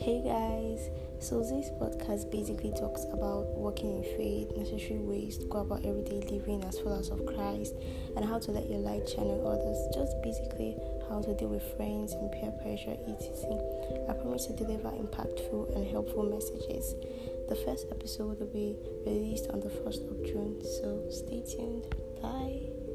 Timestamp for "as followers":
6.64-7.10